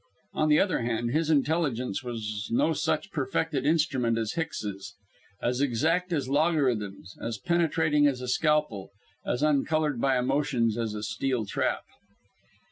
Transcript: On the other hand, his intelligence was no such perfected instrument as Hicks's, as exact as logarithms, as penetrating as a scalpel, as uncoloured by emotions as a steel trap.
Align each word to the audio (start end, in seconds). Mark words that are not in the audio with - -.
On 0.33 0.49
the 0.49 0.59
other 0.59 0.79
hand, 0.79 1.11
his 1.11 1.29
intelligence 1.29 2.03
was 2.03 2.47
no 2.49 2.73
such 2.73 3.11
perfected 3.11 3.67
instrument 3.67 4.17
as 4.17 4.33
Hicks's, 4.33 4.95
as 5.43 5.61
exact 5.61 6.11
as 6.11 6.27
logarithms, 6.27 7.15
as 7.21 7.37
penetrating 7.37 8.07
as 8.07 8.19
a 8.19 8.27
scalpel, 8.27 8.89
as 9.23 9.43
uncoloured 9.43 10.01
by 10.01 10.17
emotions 10.17 10.75
as 10.75 10.95
a 10.95 11.03
steel 11.03 11.45
trap. 11.45 11.83